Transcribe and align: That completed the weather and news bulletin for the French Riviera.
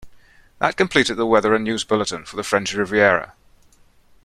That 0.57 0.77
completed 0.77 1.13
the 1.13 1.27
weather 1.27 1.53
and 1.53 1.63
news 1.63 1.83
bulletin 1.83 2.25
for 2.25 2.35
the 2.35 2.41
French 2.41 2.73
Riviera. 2.73 3.33